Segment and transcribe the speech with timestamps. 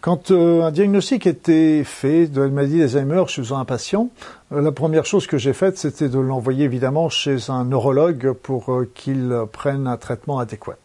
[0.00, 4.10] Quand euh, un diagnostic était fait de la maladie d'Alzheimer chez un patient,
[4.52, 8.72] euh, la première chose que j'ai faite, c'était de l'envoyer évidemment chez un neurologue pour
[8.72, 10.76] euh, qu'il prenne un traitement adéquat.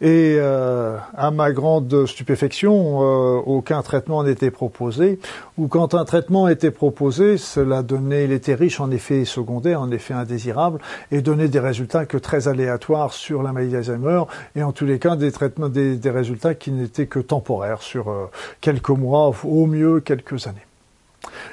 [0.00, 5.18] Et euh, à ma grande stupéfaction, euh, aucun traitement n'était proposé.
[5.58, 9.90] Ou quand un traitement était proposé, cela donnait, il était riche en effets secondaires, en
[9.90, 14.22] effets indésirables, et donnait des résultats que très aléatoires sur la maladie d'Alzheimer,
[14.54, 18.30] et en tous les cas des traitements, des, résultats qui n'étaient que temporaires sur euh,
[18.60, 20.66] quelques mois, au mieux quelques années.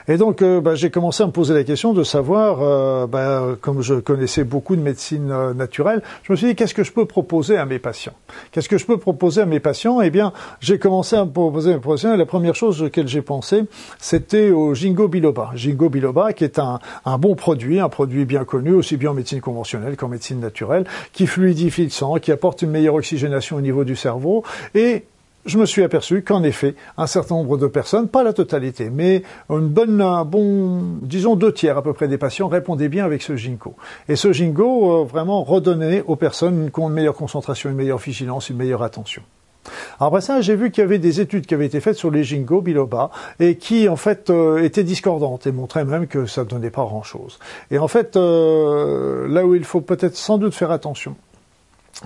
[0.08, 3.56] Et donc, euh, bah, j'ai commencé à me poser la question de savoir, euh, bah,
[3.62, 6.92] comme je connaissais beaucoup de médecine euh, naturelle, je me suis dit qu'est-ce que je
[6.92, 8.14] peux proposer à mes patients?
[8.52, 10.02] Qu'est-ce que je peux proposer à mes patients?
[10.02, 12.14] Eh bien, j'ai commencé à me proposer à mes patients.
[12.14, 13.64] Et la première chose auquel j'ai pensé,
[13.98, 15.52] c'était au Jingo biloba.
[15.56, 19.14] Jingo biloba, qui est un, un, bon produit, un produit bien connu, aussi bien en
[19.14, 23.62] médecine conventionnelle qu'en médecine naturelle, qui fluidifie le sang, qui apporte une meilleure oxygénation au
[23.62, 24.44] niveau du cerveau
[24.76, 25.06] et
[25.46, 29.24] je me suis aperçu qu'en effet, un certain nombre de personnes, pas la totalité, mais
[29.50, 33.22] une bonne, un bon, disons deux tiers à peu près des patients répondaient bien avec
[33.22, 33.76] ce ginkgo.
[34.08, 38.58] Et ce ginkgo euh, vraiment redonnait aux personnes une, meilleure concentration, une meilleure vigilance, une
[38.58, 39.22] meilleure attention.
[40.00, 42.24] après ça, j'ai vu qu'il y avait des études qui avaient été faites sur les
[42.24, 46.50] ginkgo biloba et qui en fait euh, étaient discordantes et montraient même que ça ne
[46.50, 47.40] donnait pas grand-chose.
[47.70, 51.16] Et en fait, euh, là où il faut peut-être sans doute faire attention,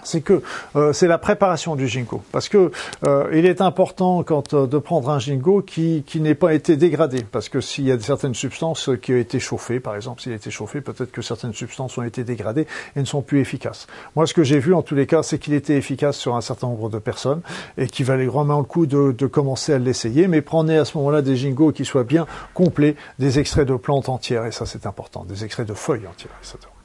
[0.04, 0.42] c'est que
[0.76, 2.72] euh, c'est la préparation du ginkgo, parce que
[3.06, 6.78] euh, il est important quand euh, de prendre un ginkgo qui, qui n'ait pas été
[6.78, 10.32] dégradé, parce que s'il y a certaines substances qui ont été chauffées, par exemple, s'il
[10.32, 13.88] a été chauffé, peut-être que certaines substances ont été dégradées et ne sont plus efficaces.
[14.16, 16.42] Moi, ce que j'ai vu en tous les cas, c'est qu'il était efficace sur un
[16.42, 17.42] certain nombre de personnes
[17.78, 20.98] et qu'il valait vraiment le coup de, de commencer à l'essayer, mais prenez à ce
[20.98, 24.86] moment-là des ginkgos qui soient bien complets, des extraits de plantes entières, et ça c'est
[24.86, 26.77] important, des extraits de feuilles entières, etc.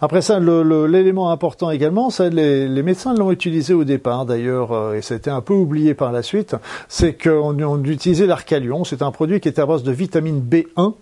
[0.00, 4.94] Après ça, l'élément important également, ça, les, les médecins l'ont utilisé au départ d'ailleurs, euh,
[4.94, 6.56] et ça un peu oublié par la suite,
[6.88, 10.94] c'est qu'on on utilisait l'arcalion, c'est un produit qui était à base de vitamine B1,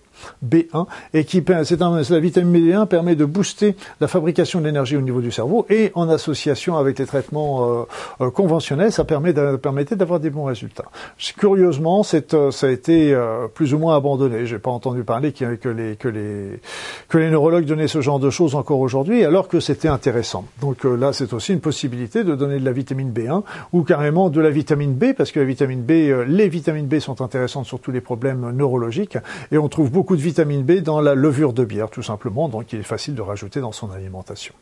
[0.45, 5.21] B1 et qui c'est la vitamine B1 permet de booster la fabrication d'énergie au niveau
[5.21, 7.83] du cerveau et en association avec les traitements euh,
[8.21, 10.85] euh, conventionnels, ça permet permettait d'avoir des bons résultats.
[11.37, 12.03] Curieusement,
[12.33, 13.17] euh, ça a été
[13.53, 14.45] plus ou moins abandonné.
[14.45, 16.59] J'ai pas entendu parler que les que les
[17.07, 20.45] que les neurologues donnaient ce genre de choses encore aujourd'hui, alors que c'était intéressant.
[20.61, 23.43] Donc là, c'est aussi une possibilité de donner de la vitamine B1
[23.73, 25.91] ou carrément de la vitamine B, parce que la vitamine B,
[26.27, 29.17] les vitamines B sont intéressantes sur tous les problèmes neurologiques
[29.51, 32.73] et on trouve beaucoup de vitamine B dans la levure de bière, tout simplement, donc
[32.73, 34.53] il est facile de rajouter dans son alimentation.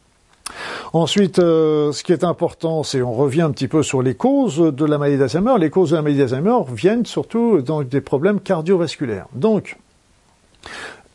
[0.94, 4.58] Ensuite, euh, ce qui est important, c'est on revient un petit peu sur les causes
[4.58, 5.56] de la maladie d'Alzheimer.
[5.59, 9.28] Les causes de la maladie d'Alzheimer viennent surtout des problèmes cardiovasculaires.
[9.34, 9.78] Donc,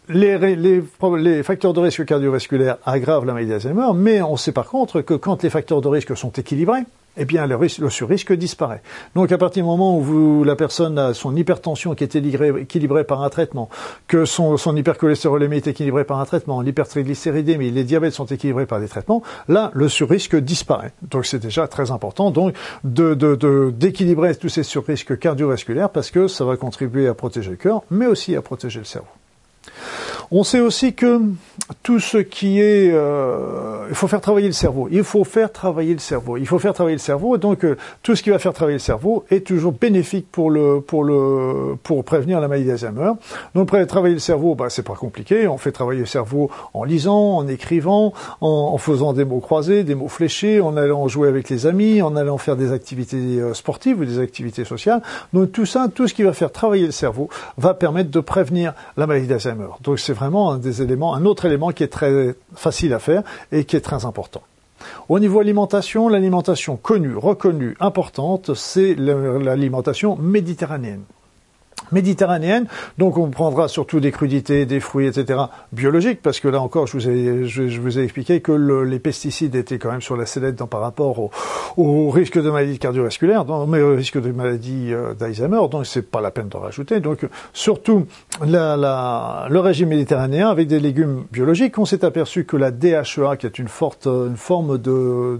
[0.08, 5.00] les, les, facteurs de risque cardiovasculaire aggravent la maladie d'Alzheimer, mais on sait par contre
[5.00, 6.82] que quand les facteurs de risque sont équilibrés,
[7.16, 8.82] eh bien le, risque, le surrisque disparaît.
[9.14, 13.22] Donc à partir du moment où la personne a son hypertension qui est équilibrée, par
[13.22, 13.68] un traitement,
[14.06, 18.80] que son, son hypercholestérolémie est équilibrée par un traitement, l'hypertriglycéridémie, les diabètes sont équilibrés par
[18.80, 20.92] des traitements, là le surrisque disparaît.
[21.02, 26.44] Donc c'est déjà très important donc de, d'équilibrer tous ces surrisques cardiovasculaires parce que ça
[26.44, 29.08] va contribuer à protéger le cœur, mais aussi à protéger le cerveau.
[30.34, 31.20] On sait aussi que
[31.82, 34.88] tout ce qui est, euh, il faut faire travailler le cerveau.
[34.90, 36.38] Il faut faire travailler le cerveau.
[36.38, 37.36] Il faut faire travailler le cerveau.
[37.36, 40.50] Et donc euh, tout ce qui va faire travailler le cerveau est toujours bénéfique pour
[40.50, 43.12] le pour le pour prévenir la maladie d'Alzheimer.
[43.54, 45.46] Donc travailler le cerveau, bah c'est pas compliqué.
[45.48, 49.94] On fait travailler le cerveau en lisant, en écrivant, en, faisant des mots croisés, des
[49.94, 54.00] mots fléchés, en allant jouer avec les amis, en allant faire des activités euh, sportives
[54.00, 55.02] ou des activités sociales.
[55.34, 57.28] Donc tout ça, tout ce qui va faire travailler le cerveau,
[57.58, 59.68] va permettre de prévenir la maladie d'Alzheimer.
[59.82, 63.22] Donc c'est vraiment un des éléments, un autre élément qui est très facile à faire
[63.50, 64.42] et qui est très important.
[65.08, 71.04] Au niveau alimentation, l'alimentation connue, reconnue, importante, c'est l'alimentation méditerranéenne
[71.90, 72.66] méditerranéenne.
[72.98, 75.40] Donc on prendra surtout des crudités, des fruits, etc.
[75.72, 80.02] biologiques, parce que là encore, je vous ai, expliqué que les pesticides étaient quand même
[80.02, 81.30] sur la sellette par rapport
[81.76, 86.20] au, risque de maladie cardiovasculaire, mais au risque de maladie euh, d'Alzheimer, donc c'est pas
[86.20, 87.00] la peine de rajouter.
[87.00, 88.06] Donc surtout
[88.42, 93.58] le régime méditerranéen avec des légumes biologiques, on s'est aperçu que la DHEA, qui est
[93.58, 95.38] une forte une forme de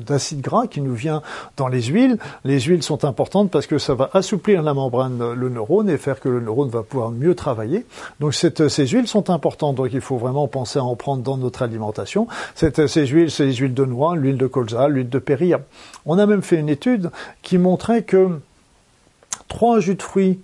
[0.00, 1.22] d'acide gras qui nous vient
[1.56, 5.48] dans les huiles, les huiles sont importantes parce que ça va assouplir la membrane le
[5.48, 7.84] neurone et faire que le neurone va pouvoir mieux travailler.
[8.20, 11.62] Donc ces huiles sont importantes, donc il faut vraiment penser à en prendre dans notre
[11.62, 12.26] alimentation.
[12.54, 15.60] ces huiles, c'est les huiles de noix, l'huile de colza, l'huile de périlla.
[16.06, 17.10] On a même fait une étude
[17.42, 18.40] qui montrait que
[19.48, 20.40] trois jus de fruits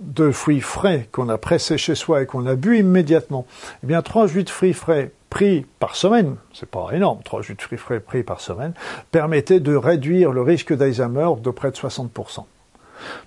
[0.00, 3.46] de fruits frais qu'on a pressés chez soi et qu'on a bu immédiatement,
[3.82, 7.54] eh bien trois jus de fruits frais pris par semaine, c'est pas énorme, trois jus
[7.54, 8.74] de fruits frais pris par semaine,
[9.10, 12.44] permettaient de réduire le risque d'Alzheimer de près de 60%.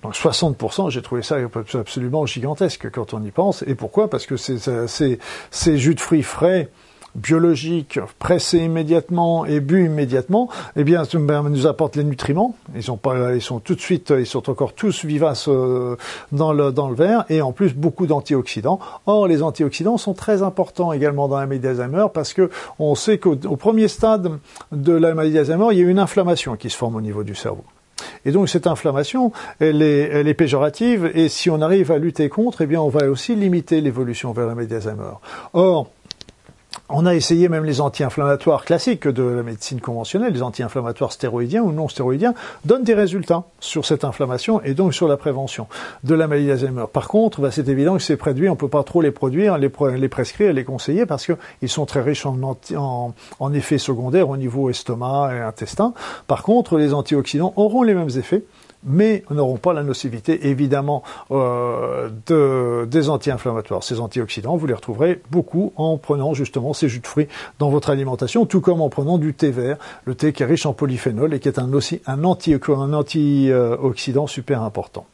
[0.04, 1.38] Donc 60%, j'ai trouvé ça
[1.74, 3.64] absolument gigantesque quand on y pense.
[3.68, 4.10] Et pourquoi?
[4.10, 6.70] Parce que ces jus de fruits frais
[7.16, 11.04] biologiques, pressés immédiatement et bu immédiatement, eh bien,
[11.50, 12.56] nous apporte les nutriments.
[12.76, 15.96] Ils sont pas, ils sont tout de suite, ils sont encore tous vivaces euh,
[16.32, 18.80] dans le dans le verre et en plus beaucoup d'antioxydants.
[19.06, 23.18] Or, les antioxydants sont très importants également dans la maladie d'Alzheimer parce que on sait
[23.18, 24.40] qu'au premier stade
[24.72, 27.36] de la maladie d'Alzheimer, il y a une inflammation qui se forme au niveau du
[27.36, 27.64] cerveau.
[28.26, 32.66] Et donc cette inflammation, elle est, péjorative, et si on arrive à lutter contre, eh
[32.66, 35.14] bien on va aussi limiter l'évolution vers la d'Alzheimer.
[35.54, 35.90] Or,
[36.90, 41.72] on a essayé même les anti-inflammatoires classiques de la médecine conventionnelle, les anti-inflammatoires stéroïdiens ou
[41.72, 42.34] non stéroïdiens,
[42.66, 45.68] donnent des résultats sur cette inflammation et donc sur la prévention
[46.04, 46.86] de la maladie d'Alzheimer.
[46.92, 49.58] Par contre, bah, c'est évident que ces produits, on ne peut pas trop les produire,
[49.58, 55.32] les, prescrire, les conseiller parce qu'ils sont très riches en effets secondaires au niveau estomac
[55.36, 55.94] et intestin.
[56.28, 58.44] Par contre, les antioxydants auront les mêmes effets
[58.84, 63.84] mais n'auront pas la nocivité évidemment euh, de, des anti-inflammatoires.
[63.84, 67.28] Ces antioxydants, vous les retrouverez beaucoup en prenant justement ces jus de fruits
[67.60, 70.66] dans votre alimentation, tout comme en prenant du thé vert, le thé qui est riche
[70.66, 75.06] en polyphénol et qui est un, aussi un antioxydant super important.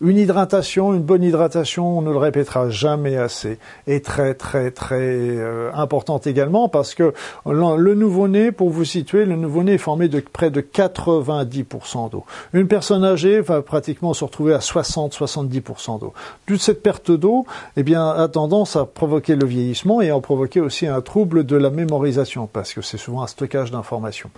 [0.00, 4.96] Une hydratation, une bonne hydratation, on ne le répétera jamais assez, est très très très
[5.00, 7.12] euh, importante également parce que
[7.46, 12.24] le nouveau-né, pour vous situer, le nouveau-né est formé de près de 90% d'eau.
[12.52, 16.12] Une personne âgée va pratiquement se retrouver à 60-70% d'eau.
[16.46, 20.60] Toute cette perte d'eau, eh bien, a tendance à provoquer le vieillissement et à provoquer
[20.60, 24.30] aussi un trouble de la mémorisation parce que c'est souvent un stockage d'informations.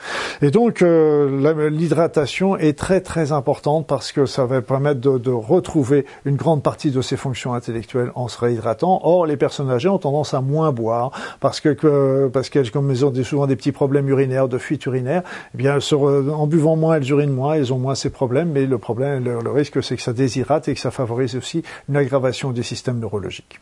[0.42, 6.06] Et donc, euh, l'hydratation est très très importante parce que ça va permettre de retrouver
[6.24, 9.00] une grande partie de ses fonctions intellectuelles en se réhydratant.
[9.04, 13.04] Or, les personnes âgées ont tendance à moins boire parce que, parce qu'elles, comme elles
[13.04, 15.22] ont souvent des petits problèmes urinaires, de fuite urinaire,
[15.54, 18.78] eh bien, en buvant moins, elles urinent moins, elles ont moins ces problèmes, mais le
[18.78, 22.62] problème, le risque, c'est que ça déshydrate et que ça favorise aussi une aggravation des
[22.62, 23.60] systèmes neurologiques.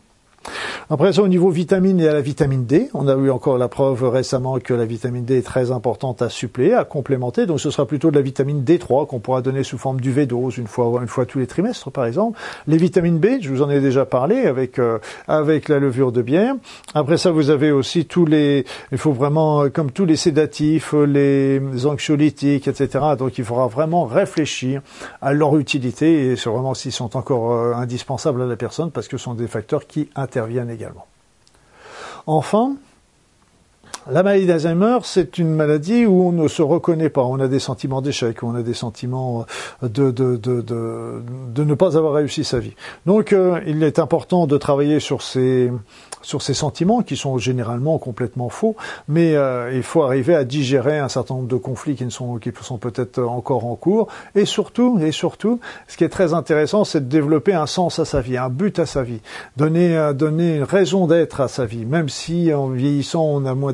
[0.90, 2.90] Après ça, au niveau vitamine, y a la vitamine D.
[2.92, 6.28] On a eu encore la preuve récemment que la vitamine D est très importante à
[6.28, 7.46] suppléer, à complémenter.
[7.46, 10.66] Donc ce sera plutôt de la vitamine D3 qu'on pourra donner sous forme d'UV-dose une
[10.66, 12.38] fois, une fois tous les trimestres, par exemple.
[12.66, 16.20] Les vitamines B, je vous en ai déjà parlé avec, euh, avec la levure de
[16.20, 16.54] bière.
[16.92, 20.92] Après ça, vous avez aussi tous les, il faut vraiment, euh, comme tous les sédatifs,
[20.92, 23.04] les anxiolytiques, etc.
[23.18, 24.82] Donc il faudra vraiment réfléchir
[25.22, 29.16] à leur utilité et vraiment s'ils sont encore euh, indispensables à la personne parce que
[29.16, 31.06] ce sont des facteurs qui interviennent également.
[32.26, 32.76] Enfin,
[34.10, 37.22] la maladie d'Alzheimer, c'est une maladie où on ne se reconnaît pas.
[37.22, 39.46] On a des sentiments d'échec, on a des sentiments
[39.82, 42.74] de, de, de, de, ne pas avoir réussi sa vie.
[43.06, 45.70] Donc, euh, il est important de travailler sur ces,
[46.24, 48.76] sur ces sentiments qui sont généralement complètement faux,
[49.08, 52.38] mais euh, il faut arriver à digérer un certain nombre de conflits qui ne sont
[52.38, 56.84] qui sont peut-être encore en cours et surtout et surtout ce qui est très intéressant
[56.84, 59.20] c'est de développer un sens à sa vie, un but à sa vie,
[59.56, 63.54] donner euh, donner une raison d'être à sa vie, même si en vieillissant on a
[63.54, 63.72] moins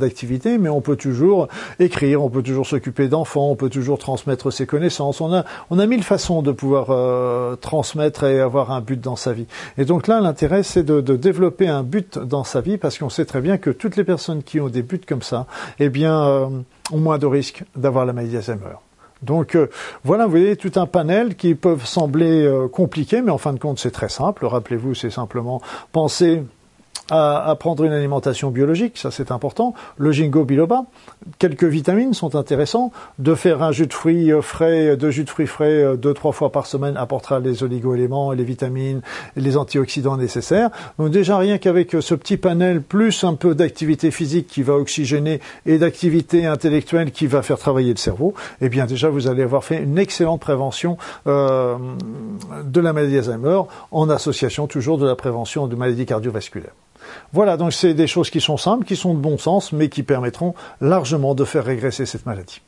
[0.58, 4.66] mais on peut toujours écrire, on peut toujours s'occuper d'enfants, on peut toujours transmettre ses
[4.66, 9.00] connaissances, on a on a mille façons de pouvoir euh, transmettre et avoir un but
[9.00, 9.46] dans sa vie.
[9.78, 13.08] Et donc là l'intérêt c'est de, de développer un but dans sa vie parce qu'on
[13.10, 15.46] sait très bien que toutes les personnes qui ont des buts comme ça,
[15.78, 16.46] eh bien, euh,
[16.92, 18.76] ont moins de risques d'avoir la maladie d'Alzheimer.
[19.22, 19.68] Donc euh,
[20.02, 23.58] voilà, vous voyez tout un panel qui peuvent sembler euh, compliqués, mais en fin de
[23.58, 24.46] compte c'est très simple.
[24.46, 25.60] Rappelez-vous, c'est simplement
[25.92, 26.42] penser
[27.10, 29.74] à, prendre une alimentation biologique, ça c'est important.
[29.96, 30.84] Le ginkgo biloba,
[31.38, 32.92] quelques vitamines sont intéressants.
[33.18, 36.14] De faire un jus de fruits euh, frais, deux jus de fruits frais euh, deux
[36.14, 39.02] trois fois par semaine apportera les oligo-éléments, les vitamines,
[39.36, 40.70] les antioxydants nécessaires.
[40.98, 44.74] Donc déjà rien qu'avec euh, ce petit panel plus un peu d'activité physique qui va
[44.74, 49.42] oxygéner et d'activité intellectuelle qui va faire travailler le cerveau, eh bien déjà vous allez
[49.42, 51.76] avoir fait une excellente prévention euh,
[52.64, 56.74] de la maladie d'Alzheimer en association toujours de la prévention de maladies cardiovasculaires.
[57.32, 60.02] Voilà, donc c'est des choses qui sont simples, qui sont de bon sens, mais qui
[60.02, 62.62] permettront largement de faire régresser cette maladie.